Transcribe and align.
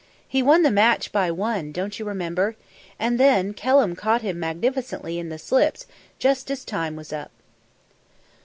He 0.27 0.41
won 0.41 0.63
the 0.63 0.71
match 0.71 1.11
by 1.11 1.29
one, 1.29 1.71
don't 1.71 1.99
you 1.99 2.05
remember? 2.05 2.55
And 2.97 3.19
then 3.19 3.53
Kelham 3.53 3.95
caught 3.95 4.23
him 4.23 4.39
magnificently 4.39 5.19
in 5.19 5.29
the 5.29 5.37
slips 5.37 5.85
just 6.17 6.49
as 6.49 6.65
time 6.65 6.95
was 6.95 7.13
up." 7.13 7.29